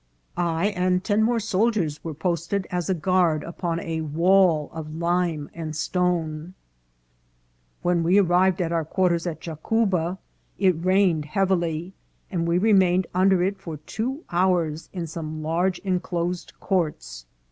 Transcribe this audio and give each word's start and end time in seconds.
"I 0.35 0.69
and 0.69 1.03
ten 1.03 1.21
more 1.21 1.39
soldiers 1.39 2.03
were 2.03 2.15
posted 2.15 2.65
as 2.71 2.89
a 2.89 2.95
guard 2.95 3.43
upon 3.43 3.79
a 3.81 4.01
wall 4.01 4.71
of 4.73 4.95
lime 4.95 5.47
and 5.53 5.75
stone"" 5.75 6.55
When 7.83 8.01
we 8.01 8.19
arrived 8.19 8.63
at 8.63 8.71
our 8.71 8.83
quarters 8.83 9.27
at 9.27 9.39
Jacuba 9.41 10.17
it 10.57 10.83
rain 10.83 11.19
ed 11.19 11.25
heavily, 11.25 11.93
and 12.31 12.47
we 12.47 12.57
remained 12.57 13.05
under 13.13 13.43
it 13.43 13.59
for 13.59 13.77
two 13.77 14.23
hours 14.31 14.89
in 14.91 15.05
some 15.05 15.43
large 15.43 15.77
enclosed 15.83 16.53
courts. 16.59 17.27